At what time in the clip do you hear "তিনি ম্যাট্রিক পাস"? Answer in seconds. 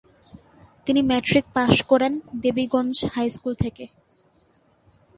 0.87-1.75